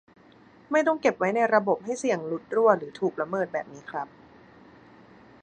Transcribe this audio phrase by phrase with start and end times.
[0.71, 4.07] ไม่ต้องเก็บไว้ในระบบให้เสี่ยงหลุดรั่วหรือถูกละเมิดแบบนี้ครับ